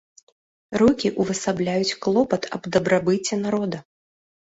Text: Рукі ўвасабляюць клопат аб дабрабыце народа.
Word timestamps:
Рукі 0.83 1.11
ўвасабляюць 1.25 1.97
клопат 2.07 2.51
аб 2.59 2.69
дабрабыце 2.75 3.43
народа. 3.47 3.77